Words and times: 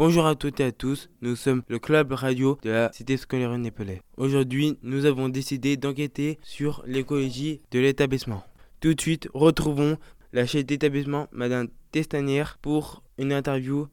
Bonjour 0.00 0.24
à 0.26 0.34
toutes 0.34 0.60
et 0.60 0.64
à 0.64 0.72
tous, 0.72 1.10
nous 1.20 1.36
sommes 1.36 1.62
le 1.68 1.78
club 1.78 2.12
radio 2.12 2.58
de 2.62 2.70
la 2.70 2.90
cité 2.90 3.18
scolaire 3.18 3.58
Népelais. 3.58 4.00
Aujourd'hui, 4.16 4.78
nous 4.82 5.04
avons 5.04 5.28
décidé 5.28 5.76
d'enquêter 5.76 6.38
sur 6.42 6.82
l'écologie 6.86 7.60
de 7.70 7.80
l'établissement. 7.80 8.42
Tout 8.80 8.94
de 8.94 9.00
suite, 9.02 9.28
retrouvons 9.34 9.98
la 10.32 10.46
chef 10.46 10.64
d'établissement, 10.64 11.28
Madame 11.32 11.68
Testanière, 11.92 12.56
pour 12.62 13.02
une 13.18 13.30
interview. 13.30 13.88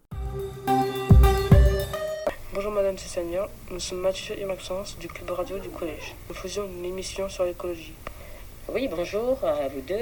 Bonjour 2.53 2.71
Madame 2.71 2.95
Testanière, 2.95 3.49
nous 3.70 3.80
sommes 3.81 3.99
Mathieu 3.99 4.39
et 4.39 4.45
Maxence 4.45 4.98
du 4.98 5.09
club 5.09 5.31
radio 5.31 5.59
du 5.59 5.67
collège. 5.67 6.16
Nous 6.30 6.35
faisions 6.35 6.70
une 6.70 6.85
émission 6.85 7.27
sur 7.27 7.44
l'écologie. 7.44 7.91
Oui, 8.70 8.89
bonjour 8.89 9.39
à 9.45 9.70
vous 9.70 9.79
deux. 9.79 9.95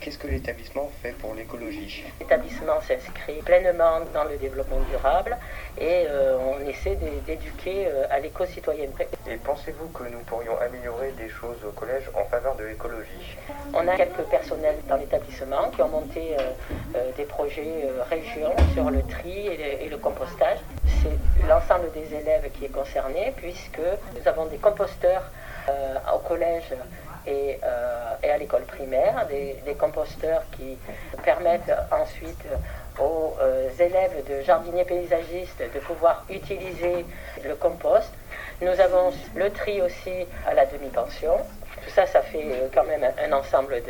Qu'est-ce 0.00 0.16
que 0.16 0.28
l'établissement 0.28 0.88
fait 1.02 1.10
pour 1.10 1.34
l'écologie 1.34 2.04
L'établissement 2.20 2.80
s'inscrit 2.86 3.42
pleinement 3.44 3.98
dans 4.14 4.22
le 4.22 4.36
développement 4.36 4.78
durable 4.88 5.36
et 5.76 6.06
euh, 6.08 6.38
on 6.38 6.60
essaie 6.68 6.96
d'éduquer 7.26 7.88
euh, 7.88 8.04
à 8.10 8.20
l'éco-citoyenneté. 8.20 9.08
Et 9.28 9.36
pensez-vous 9.38 9.88
que 9.88 10.04
nous 10.04 10.20
pourrions 10.20 10.56
améliorer 10.60 11.10
des 11.18 11.28
choses 11.28 11.56
au 11.66 11.72
collège 11.72 12.04
en 12.14 12.24
faveur 12.26 12.54
de 12.54 12.62
l'écologie? 12.62 13.36
On 13.74 13.88
a 13.88 13.96
quelques 13.96 14.22
personnels 14.30 14.76
dans 14.88 14.98
l'établissement 14.98 15.70
qui 15.70 15.82
ont 15.82 15.88
monté 15.88 16.36
euh, 16.94 17.10
des 17.16 17.24
projets 17.24 17.90
régions 18.08 18.54
sur 18.72 18.88
le 18.88 19.02
tri 19.02 19.48
et 19.48 19.88
le 19.88 19.96
compostage. 19.96 20.58
C'est 21.02 21.48
l'ensemble 21.48 21.90
des 21.90 22.14
élèves 22.14 22.48
qui 22.52 22.66
est 22.66 22.72
concerné 22.72 23.32
puisque 23.36 23.80
nous 24.16 24.28
avons 24.28 24.46
des 24.46 24.58
composteurs 24.58 25.28
au 26.12 26.18
collège 26.18 26.74
et, 27.26 27.58
euh, 27.62 28.14
et 28.22 28.30
à 28.30 28.38
l'école 28.38 28.62
primaire, 28.62 29.26
des, 29.28 29.74
composteurs 29.78 30.42
qui 30.52 30.76
permettent 31.24 31.72
ensuite 31.90 32.44
aux 33.00 33.34
euh, 33.40 33.68
élèves 33.78 34.22
de 34.28 34.42
jardiniers 34.42 34.84
paysagistes 34.84 35.62
de 35.74 35.80
pouvoir 35.80 36.24
utiliser 36.28 37.04
le 37.44 37.54
compost. 37.54 38.12
Nous 38.60 38.80
avons 38.80 39.12
le 39.34 39.50
tri 39.50 39.80
aussi 39.80 40.26
à 40.46 40.54
la 40.54 40.66
demi-pension. 40.66 41.34
Tout 41.84 41.90
ça, 41.90 42.06
ça 42.06 42.22
fait 42.22 42.44
euh, 42.44 42.68
quand 42.74 42.84
même 42.84 43.04
un, 43.04 43.32
ensemble 43.32 43.82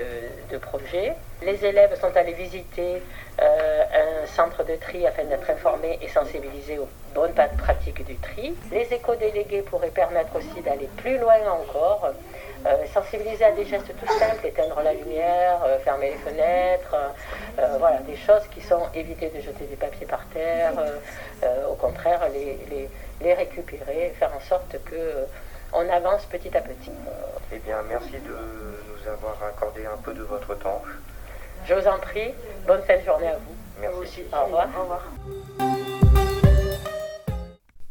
de, 0.51 0.59
projets. 0.59 1.15
Les 1.43 1.65
élèves 1.65 1.99
sont 2.01 2.17
allés 2.17 2.35
visiter 2.35 3.03
un 3.41 4.27
centre 4.27 4.63
de 4.65 4.77
tri 4.77 5.07
afin 5.07 5.25
d'être 5.25 5.51
informés 5.51 5.99
et 6.01 6.09
sensibilisés 6.09 6.79
aux 6.79 6.89
bonnes 7.15 7.33
pratiques 7.59 8.05
du 8.05 8.15
tri. 8.17 8.55
Les 8.71 8.93
éco-délégués 8.93 9.63
pourraient 9.63 9.89
permettre 9.89 10.37
aussi 10.37 10.61
d'aller 10.63 10.89
plus 10.99 11.19
loin 11.19 11.35
encore 11.51 12.13
euh, 12.65 12.87
sensibiliser 12.95 13.45
à 13.45 13.51
des 13.51 13.65
gestes 13.65 13.93
tout 13.99 14.19
simples, 14.19 14.47
éteindre 14.47 14.81
la 14.85 14.93
lumière, 14.93 15.65
euh, 15.65 15.81
fermer 15.81 16.11
les 16.11 16.17
fenêtres, 16.17 16.95
euh, 17.59 17.77
voilà, 17.81 17.99
des 17.99 18.17
choses 18.17 18.43
qui 18.55 18.61
sont 18.61 18.83
éviter 18.95 19.31
de 19.31 19.41
jeter 19.41 19.65
des 19.65 19.75
papiers 19.75 20.07
par 20.07 20.25
terre, 20.33 20.73
au 21.69 21.75
contraire 21.75 22.21
les, 22.33 23.35
récupérer, 23.35 24.15
faire 24.17 24.31
en 24.37 24.41
sorte 24.41 24.77
que 24.85 25.27
on 25.73 25.89
avance 25.89 26.25
petit 26.27 26.57
à 26.57 26.61
petit. 26.61 26.93
Eh 27.55 27.59
bien, 27.59 27.77
merci 27.87 28.13
de 28.13 28.19
nous 28.31 29.11
avoir 29.11 29.37
accordé 29.47 29.85
un 29.85 30.01
peu 30.03 30.15
de 30.15 30.23
votre 30.23 30.59
temps. 30.59 30.81
Je 31.67 31.75
vous 31.75 31.87
en 31.87 31.99
prie, 31.99 32.31
bonne 32.67 32.81
fin 32.83 32.97
de 32.99 33.05
journée 33.05 33.29
à 33.29 33.37
vous. 33.37 33.55
Merci. 33.79 33.99
aussi. 33.99 34.21
Au 34.33 34.47
revoir. 34.47 34.69
Au 34.75 34.83
revoir. 34.83 35.03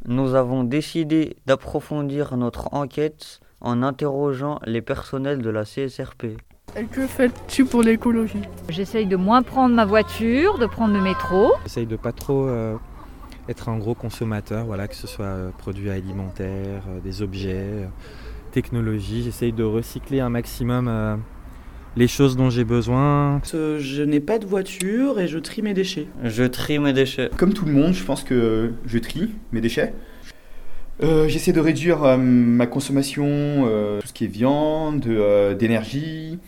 Nous 0.08 0.34
avons 0.34 0.64
décidé 0.64 1.38
d'approfondir 1.46 2.36
notre 2.38 2.74
enquête 2.74 3.40
en 3.60 3.84
interrogeant 3.84 4.60
les 4.66 4.82
personnels 4.82 5.44
de 5.44 5.52
la 5.52 5.64
CSRP. 5.64 6.38
Et 6.76 6.86
que 6.86 7.06
fais-tu 7.06 7.66
pour 7.66 7.84
l'écologie? 7.84 8.42
J'essaye 8.70 9.06
de 9.06 9.16
moins 9.16 9.44
prendre 9.44 9.76
ma 9.76 9.86
voiture, 9.86 10.58
de 10.58 10.66
prendre 10.66 10.96
le 10.96 11.02
métro. 11.02 11.54
J'essaye 11.64 11.86
de 11.86 11.98
pas 11.98 12.14
trop 12.14 12.48
euh, 12.48 12.78
être 13.48 13.70
un 13.70 13.78
gros 13.78 13.94
consommateur, 13.94 14.66
voilà, 14.66 14.88
que 14.88 14.96
ce 14.96 15.06
soit 15.06 15.26
euh, 15.26 15.52
produits 15.60 15.92
alimentaires, 15.92 16.82
euh, 16.90 17.00
des 17.00 17.22
objets, 17.22 17.88
technologie. 18.52 19.24
J'essaye 19.24 19.54
de 19.54 19.64
recycler 19.64 20.20
un 20.20 20.30
maximum 20.30 21.22
les 21.98 22.08
choses 22.08 22.38
dont 22.38 22.50
j'ai 22.50 22.64
besoin. 22.64 23.42
Je 23.44 24.04
n'ai 24.04 24.20
pas 24.20 24.40
de 24.40 24.46
voiture 24.46 25.20
et 25.20 25.28
je 25.28 25.38
trie 25.38 25.62
mes 25.62 25.74
déchets. 25.74 26.08
Je 26.24 26.44
trie 26.44 26.80
mes 26.80 26.94
déchets. 26.94 27.30
Comme 27.38 27.54
tout 27.54 27.66
le 27.66 27.74
monde, 27.74 27.94
je 27.94 28.04
pense 28.04 28.24
que 28.24 28.72
je 28.86 28.98
trie 28.98 29.32
mes 29.52 29.62
déchets. 29.62 29.94
Euh, 31.04 31.28
j'essaie 31.28 31.52
de 31.52 31.60
réduire 31.60 32.04
euh, 32.04 32.18
ma 32.18 32.68
consommation, 32.68 33.26
euh, 33.28 34.00
tout 34.02 34.08
ce 34.08 34.14
qui 34.14 34.26
est 34.26 34.28
viande, 34.28 35.06
d'énergie. 35.58 36.40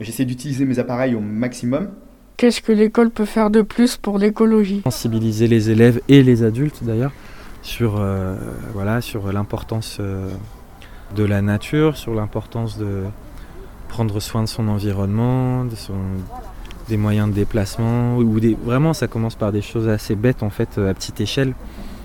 J'essaie 0.00 0.24
d'utiliser 0.24 0.64
mes 0.64 0.78
appareils 0.78 1.14
au 1.14 1.20
maximum. 1.20 1.90
Qu'est-ce 2.38 2.62
que 2.62 2.72
l'école 2.72 3.10
peut 3.10 3.26
faire 3.26 3.50
de 3.50 3.60
plus 3.60 3.98
pour 3.98 4.18
l'écologie? 4.18 4.80
Sensibiliser 4.84 5.46
les 5.46 5.68
élèves 5.68 6.00
et 6.08 6.22
les 6.22 6.42
adultes 6.42 6.82
d'ailleurs 6.82 7.12
sur 7.62 8.02
voilà 8.72 9.02
sur 9.02 9.30
l'importance 9.30 10.00
de 11.16 11.24
la 11.24 11.42
nature, 11.42 11.96
sur 11.96 12.14
l'importance 12.14 12.78
de 12.78 13.04
prendre 13.88 14.20
soin 14.20 14.42
de 14.42 14.48
son 14.48 14.68
environnement, 14.68 15.64
de 15.64 15.74
son, 15.74 15.94
des 16.88 16.96
moyens 16.96 17.28
de 17.28 17.34
déplacement 17.34 18.16
ou 18.16 18.38
des, 18.40 18.56
vraiment 18.64 18.92
ça 18.92 19.08
commence 19.08 19.34
par 19.34 19.52
des 19.52 19.62
choses 19.62 19.88
assez 19.88 20.14
bêtes 20.14 20.42
en 20.42 20.50
fait 20.50 20.78
à 20.78 20.94
petite 20.94 21.20
échelle. 21.20 21.54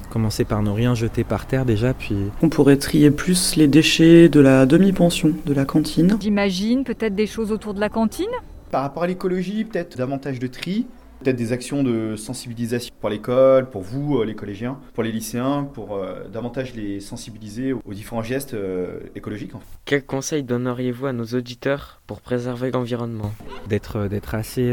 Commencer 0.10 0.46
par 0.46 0.64
ne 0.64 0.70
rien 0.70 0.96
jeter 0.96 1.26
par 1.26 1.46
terre 1.46 1.66
déjà, 1.66 1.94
puis... 1.94 2.16
On 2.42 2.48
pourrait 2.48 2.78
trier 2.78 3.12
plus 3.12 3.58
les 3.58 3.68
déchets 3.68 4.30
de 4.30 4.40
la 4.40 4.66
demi-pension, 4.66 5.34
de 5.46 5.54
la 5.54 5.66
cantine. 5.66 6.18
J'imagine 6.22 6.86
peut-être 6.86 7.16
des 7.16 7.28
choses 7.28 7.52
autour 7.52 7.74
de 7.74 7.82
la 7.82 7.90
cantine? 7.90 8.32
Par 8.72 8.82
rapport 8.84 9.04
à 9.04 9.08
l'écologie, 9.08 9.66
peut-être 9.66 9.98
davantage 9.98 10.40
de 10.40 10.48
tri, 10.48 10.88
peut-être 11.26 11.38
des 11.38 11.54
actions 11.54 11.82
de 11.82 12.16
sensibilisation 12.16 12.94
pour 13.02 13.10
l'école, 13.10 13.68
pour 13.68 13.82
vous, 13.82 14.20
euh, 14.20 14.26
les 14.26 14.36
collégiens, 14.36 14.78
pour 14.94 15.02
les 15.02 15.12
lycéens, 15.12 15.64
pour 15.64 15.96
euh, 15.96 16.28
davantage 16.32 16.76
les 16.76 17.00
sensibiliser 17.00 17.74
aux 17.74 17.94
différents 17.94 18.22
gestes 18.22 18.54
euh, 18.54 19.00
écologiques. 19.16 19.52
Quels 19.86 20.06
conseils 20.06 20.44
donneriez-vous 20.44 21.08
à 21.08 21.14
nos 21.14 21.26
auditeurs 21.26 22.02
pour 22.06 22.22
préserver 22.22 22.70
l'environnement? 22.70 23.32
D'être 23.68 24.36
assez 24.36 24.72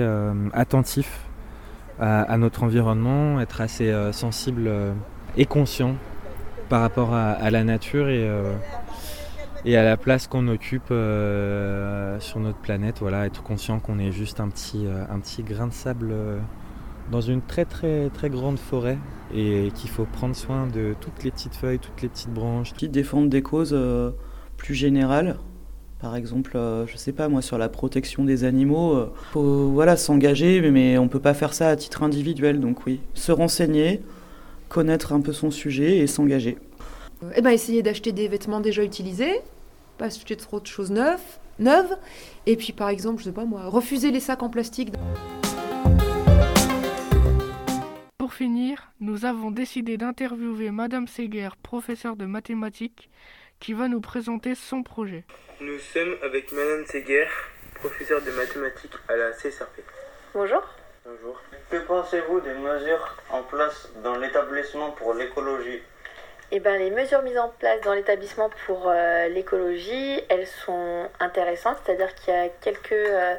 attentif 0.53 1.27
à, 1.99 2.37
notre 2.37 2.65
environnement, 2.65 3.41
être 3.41 3.61
assez 3.61 3.93
sensible 4.13 4.71
et 5.37 5.47
conscient 5.47 5.97
par 6.73 6.81
rapport 6.81 7.13
à, 7.13 7.51
la 7.51 7.65
nature 7.65 8.09
et, 8.09 8.27
euh, 8.27 8.55
et, 9.65 9.77
à 9.77 9.85
la 9.85 9.97
place 9.97 10.27
qu'on 10.27 10.49
occupe 10.49 10.91
euh, 10.91 12.19
sur 12.21 12.41
notre 12.41 12.59
planète. 12.59 12.99
Voilà, 13.01 13.27
être 13.27 13.43
conscient 13.43 13.81
qu'on 13.81 13.99
est 13.99 14.13
juste 14.13 14.41
un 14.41 14.49
petit, 14.49 14.87
euh, 14.87 15.05
un 15.11 15.19
petit 15.21 15.43
grain 15.43 15.67
de 15.67 15.73
sable 15.73 16.15
dans 17.11 17.21
une 17.21 17.43
très 17.43 17.65
très 17.65 18.09
très 18.11 18.31
grande 18.31 18.59
forêt 18.59 18.99
et 19.35 19.71
qu'il 19.75 19.91
faut 19.91 20.05
prendre 20.05 20.37
soin 20.37 20.67
de 20.67 20.95
toutes 21.01 21.25
les 21.25 21.31
petites 21.31 21.55
feuilles, 21.55 21.79
toutes 21.79 22.01
les 22.03 22.09
petites 22.09 22.33
branches. 22.33 22.73
Qui 22.75 22.89
défendent 22.89 23.29
des 23.29 23.43
causes 23.43 23.77
plus 24.57 24.75
générales 24.75 25.37
par 26.01 26.17
exemple, 26.17 26.59
je 26.87 26.97
sais 26.97 27.13
pas 27.13 27.29
moi, 27.29 27.43
sur 27.43 27.59
la 27.59 27.69
protection 27.69 28.25
des 28.25 28.43
animaux, 28.43 29.13
faut 29.31 29.71
voilà, 29.71 29.97
s'engager, 29.97 30.61
mais 30.73 30.99
on 30.99 31.07
peut 31.07 31.21
pas 31.21 31.33
faire 31.33 31.55
ça 31.55 31.69
à 31.69 31.77
titre 31.77 32.03
individuel. 32.03 32.59
Donc 32.59 32.87
oui, 32.87 32.99
se 33.15 33.31
renseigner, 33.31 34.01
connaître 34.69 35.13
un 35.13 35.21
peu 35.21 35.33
son 35.33 35.53
sujet 35.53 35.99
et 35.99 36.09
s'engager. 36.09 36.59
Eh 37.37 37.41
ben, 37.41 37.51
essayer 37.51 37.83
d'acheter 37.83 38.13
des 38.13 38.27
vêtements 38.27 38.61
déjà 38.61 38.83
utilisés, 38.83 39.41
pas 39.97 40.07
acheter 40.07 40.37
trop 40.37 40.59
de 40.59 40.67
choses 40.67 40.91
neuves, 40.91 41.21
neuves. 41.61 41.97
Et 42.47 42.57
puis 42.57 42.73
par 42.73 42.89
exemple, 42.89 43.21
je 43.21 43.27
sais 43.27 43.33
pas 43.33 43.45
moi, 43.45 43.67
refuser 43.67 44.11
les 44.11 44.21
sacs 44.21 44.43
en 44.43 44.51
plastique. 44.51 44.93
Pour 48.19 48.35
finir, 48.35 48.91
nous 49.01 49.25
avons 49.25 49.51
décidé 49.51 49.97
d'interviewer 49.97 50.71
Madame 50.71 51.07
Seger, 51.07 51.51
professeure 51.63 52.17
de 52.17 52.25
mathématiques, 52.25 53.09
qui 53.61 53.73
va 53.73 53.87
nous 53.87 54.01
présenter 54.01 54.57
son 54.57 54.83
projet. 54.83 55.25
Nous 55.61 55.79
sommes 55.79 56.17
avec 56.25 56.51
Madame 56.51 56.85
Seger, 56.87 57.29
professeure 57.75 58.23
de 58.23 58.33
mathématiques 58.33 58.95
à 59.09 59.17
la 59.17 59.31
CSRP. 59.33 59.83
Bonjour. 60.35 60.63
Bonjour. 61.05 61.41
Que 61.71 61.77
pensez-vous 61.87 62.41
des 62.41 62.55
mesures 62.55 63.17
en 63.31 63.43
place 63.43 63.91
dans 64.03 64.17
l'établissement 64.17 64.91
pour 64.93 65.15
l'écologie? 65.15 65.81
Eh 66.53 66.61
ben, 66.61 66.79
les 66.79 66.91
mesures 66.91 67.23
mises 67.23 67.39
en 67.39 67.49
place 67.49 67.81
dans 67.81 67.95
l'établissement 67.95 68.51
pour 68.67 68.89
euh, 68.89 69.29
l'écologie, 69.29 70.21
elles 70.29 70.47
sont 70.47 71.09
intéressantes, 71.19 71.77
c'est-à-dire 71.85 72.15
qu'il 72.15 72.33
y 72.33 72.37
a 72.37 72.49
quelques 72.61 72.93
euh, 72.93 73.35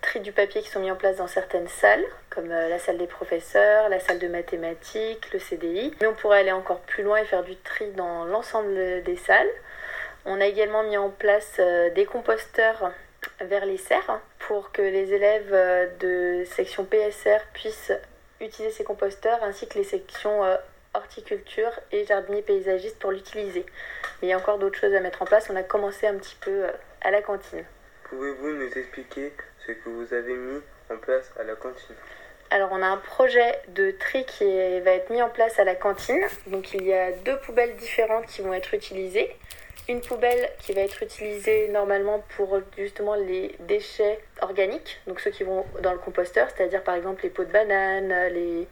tri 0.00 0.20
du 0.20 0.32
papier 0.32 0.62
qui 0.62 0.68
sont 0.68 0.80
mis 0.80 0.90
en 0.90 0.96
place 0.96 1.16
dans 1.16 1.26
certaines 1.26 1.68
salles, 1.68 2.04
comme 2.30 2.50
euh, 2.50 2.68
la 2.68 2.78
salle 2.78 2.98
des 2.98 3.06
professeurs, 3.06 3.88
la 3.88 4.00
salle 4.00 4.18
de 4.18 4.28
mathématiques, 4.28 5.32
le 5.32 5.38
CDI. 5.38 5.92
Mais 6.00 6.06
on 6.06 6.14
pourrait 6.14 6.40
aller 6.40 6.52
encore 6.52 6.80
plus 6.80 7.02
loin 7.02 7.16
et 7.18 7.24
faire 7.24 7.42
du 7.42 7.56
tri 7.56 7.90
dans 7.92 8.24
l'ensemble 8.24 9.02
des 9.02 9.16
salles. 9.16 9.50
On 10.24 10.40
a 10.40 10.46
également 10.46 10.84
mis 10.84 10.96
en 10.96 11.10
place 11.10 11.60
des 11.94 12.04
composteurs 12.04 12.92
vers 13.40 13.66
les 13.66 13.76
serres 13.76 14.20
pour 14.38 14.72
que 14.72 14.82
les 14.82 15.12
élèves 15.12 15.52
euh, 15.52 15.86
de 16.00 16.44
section 16.44 16.84
PSR 16.84 17.38
puissent 17.52 17.92
utiliser 18.40 18.72
ces 18.72 18.84
composteurs 18.84 19.42
ainsi 19.42 19.68
que 19.68 19.78
les 19.78 19.84
sections 19.84 20.44
euh, 20.44 20.56
horticulture 20.94 21.72
et 21.90 22.04
jardinier 22.04 22.42
paysagiste 22.42 22.98
pour 22.98 23.12
l'utiliser. 23.12 23.64
Mais 24.20 24.28
il 24.28 24.30
y 24.30 24.32
a 24.32 24.38
encore 24.38 24.58
d'autres 24.58 24.78
choses 24.78 24.94
à 24.94 25.00
mettre 25.00 25.22
en 25.22 25.24
place. 25.24 25.48
On 25.50 25.56
a 25.56 25.62
commencé 25.62 26.06
un 26.06 26.16
petit 26.16 26.36
peu 26.40 26.50
euh, 26.50 26.72
à 27.00 27.10
la 27.10 27.22
cantine. 27.22 27.64
Pouvez-vous 28.04 28.50
nous 28.50 28.78
expliquer 28.78 29.32
ce 29.66 29.72
que 29.72 29.88
vous 29.88 30.12
avez 30.12 30.34
mis 30.34 30.60
en 30.90 30.96
place 30.98 31.30
à 31.38 31.44
la 31.44 31.54
cantine? 31.54 31.96
Alors 32.50 32.68
on 32.72 32.82
a 32.82 32.86
un 32.86 32.98
projet 32.98 33.62
de 33.68 33.92
tri 33.92 34.26
qui 34.26 34.44
va 34.80 34.90
être 34.90 35.08
mis 35.08 35.22
en 35.22 35.30
place 35.30 35.58
à 35.58 35.64
la 35.64 35.74
cantine. 35.74 36.22
Donc 36.48 36.74
il 36.74 36.84
y 36.84 36.92
a 36.92 37.12
deux 37.12 37.38
poubelles 37.38 37.74
différentes 37.76 38.26
qui 38.26 38.42
vont 38.42 38.52
être 38.52 38.74
utilisées. 38.74 39.34
Une 39.88 40.00
poubelle 40.00 40.50
qui 40.60 40.74
va 40.74 40.82
être 40.82 41.02
utilisée 41.02 41.68
normalement 41.68 42.22
pour 42.36 42.60
justement 42.76 43.14
les 43.14 43.56
déchets 43.60 44.20
organiques, 44.40 45.00
donc 45.08 45.18
ceux 45.18 45.32
qui 45.32 45.42
vont 45.42 45.66
dans 45.80 45.92
le 45.92 45.98
composteur, 45.98 46.48
c'est-à-dire 46.50 46.84
par 46.84 46.94
exemple 46.94 47.24
les 47.24 47.30
pots 47.30 47.44
de 47.44 47.50
banane, 47.50 48.28
les 48.28 48.68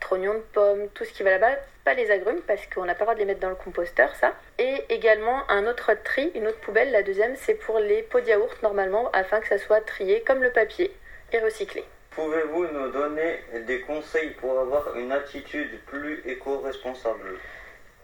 trognons 0.00 0.34
de 0.34 0.44
pommes, 0.52 0.88
tout 0.94 1.04
ce 1.04 1.12
qui 1.12 1.22
va 1.22 1.30
là-bas, 1.30 1.56
pas 1.84 1.94
les 1.94 2.10
agrumes 2.10 2.40
parce 2.46 2.66
qu'on 2.66 2.84
n'a 2.84 2.94
pas 2.94 3.00
le 3.00 3.06
droit 3.06 3.14
de 3.14 3.20
les 3.20 3.26
mettre 3.26 3.40
dans 3.40 3.48
le 3.48 3.54
composteur, 3.54 4.14
ça. 4.16 4.34
Et 4.58 4.84
également 4.88 5.48
un 5.50 5.66
autre 5.66 5.92
tri, 6.04 6.30
une 6.34 6.48
autre 6.48 6.60
poubelle, 6.60 6.90
la 6.90 7.02
deuxième, 7.02 7.36
c'est 7.36 7.54
pour 7.54 7.78
les 7.78 8.02
pots 8.02 8.20
de 8.20 8.26
yaourt 8.26 8.62
normalement, 8.62 9.10
afin 9.12 9.40
que 9.40 9.48
ça 9.48 9.58
soit 9.58 9.80
trié 9.80 10.22
comme 10.26 10.42
le 10.42 10.50
papier 10.50 10.92
et 11.32 11.38
recyclé. 11.38 11.84
Pouvez-vous 12.10 12.66
nous 12.66 12.90
donner 12.90 13.40
des 13.66 13.82
conseils 13.82 14.30
pour 14.30 14.58
avoir 14.58 14.96
une 14.96 15.12
attitude 15.12 15.80
plus 15.86 16.22
éco-responsable? 16.26 17.38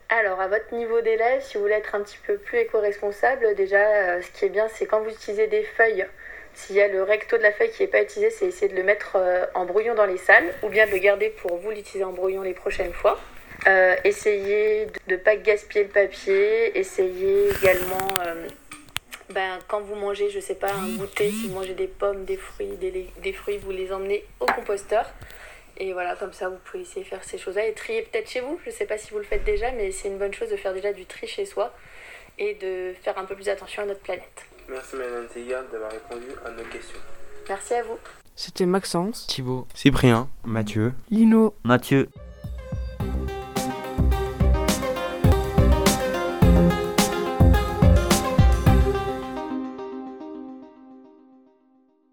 Alors, 0.09 0.41
à 0.41 0.47
votre 0.47 0.73
niveau 0.73 1.01
d'élève, 1.01 1.43
si 1.43 1.57
vous 1.57 1.65
voulez 1.65 1.75
être 1.75 1.97
un 1.97 2.03
petit 2.03 2.19
peu 2.25 2.39
plus 2.39 2.59
éco-responsable, 2.59 3.57
déjà, 3.57 3.79
euh, 3.79 4.23
ce 4.23 4.31
qui 4.31 4.45
est 4.45 4.51
bien, 4.51 4.69
c'est 4.69 4.87
quand 4.87 5.01
vous 5.01 5.11
utilisez 5.11 5.49
des 5.49 5.65
feuilles, 5.65 6.07
s'il 6.57 6.77
y 6.77 6.81
a 6.81 6.89
le 6.89 7.03
recto 7.03 7.37
de 7.37 7.43
la 7.43 7.53
feuille 7.53 7.71
qui 7.71 7.83
n'est 7.83 7.89
pas 7.89 8.03
utilisé, 8.03 8.31
c'est 8.31 8.47
essayer 8.47 8.69
de 8.69 8.77
le 8.77 8.83
mettre 8.83 9.17
euh, 9.17 9.45
en 9.55 9.67
brouillon 9.67 9.95
dans 9.95 10.07
les 10.07 10.17
salles, 10.17 10.55
ou 10.63 10.69
bien 10.69 10.87
de 10.87 10.91
le 10.91 10.99
garder 10.99 11.29
pour 11.29 11.59
vous 11.59 11.71
l'utiliser 11.71 12.05
en 12.05 12.13
brouillon 12.13 12.41
les 12.41 12.55
prochaines 12.55 12.95
fois. 12.95 13.21
Euh, 13.67 13.95
essayez 14.05 14.87
de 14.87 15.15
ne 15.15 15.17
pas 15.17 15.37
gaspiller 15.37 15.85
le 15.85 15.91
papier, 15.91 16.79
essayez 16.79 17.51
également, 17.51 18.09
euh, 18.27 18.49
ben, 19.31 19.59
quand 19.69 19.81
vous 19.83 19.97
mangez, 19.97 20.31
je 20.31 20.41
sais 20.41 20.55
pas, 20.55 20.73
un 20.73 20.97
goûter, 20.97 21.31
si 21.31 21.49
vous 21.49 21.55
mangez 21.55 21.75
des 21.75 21.89
pommes, 21.89 22.25
des 22.25 22.39
fruits, 22.39 22.77
des, 22.77 23.11
des 23.19 23.33
fruits, 23.35 23.59
vous 23.59 23.71
les 23.71 23.93
emmenez 23.93 24.25
au 24.41 24.47
composteur. 24.47 25.13
Et 25.77 25.93
voilà, 25.93 26.17
comme 26.17 26.33
ça, 26.33 26.49
vous 26.49 26.57
pouvez 26.65 26.85
essayer 26.85 27.03
de 27.03 27.07
faire 27.07 27.23
ces 27.23 27.37
choses-là 27.37 27.67
et 27.67 27.75
trier 27.75 28.01
peut-être 28.01 28.31
chez 28.31 28.41
vous. 28.41 28.59
Je 28.65 28.71
sais 28.71 28.87
pas 28.87 28.97
si 28.97 29.11
vous 29.11 29.19
le 29.19 29.25
faites 29.25 29.45
déjà, 29.45 29.73
mais 29.73 29.91
c'est 29.91 30.09
une 30.09 30.17
bonne 30.17 30.33
chose 30.33 30.49
de 30.49 30.57
faire 30.57 30.73
déjà 30.73 30.95
du 30.95 31.05
tri 31.05 31.27
chez 31.27 31.45
soi 31.45 31.75
et 32.39 32.55
de 32.55 32.95
faire 33.03 33.19
un 33.19 33.27
peu 33.27 33.35
plus 33.35 33.51
attention 33.51 33.83
à 33.83 33.87
notre 33.87 34.01
planète. 34.01 34.47
Merci 34.69 34.97
Madame 34.97 35.27
Segar 35.33 35.63
d'avoir 35.71 35.91
répondu 35.91 36.27
à 36.45 36.51
nos 36.51 36.69
questions. 36.71 36.99
Merci 37.49 37.75
à 37.75 37.83
vous. 37.85 37.99
C'était 38.35 38.67
Maxence, 38.67 39.27
Thibaut, 39.27 39.67
Cyprien, 39.75 40.29
Mathieu, 40.45 40.93
Lino, 41.11 41.55
Mathieu. 41.65 42.09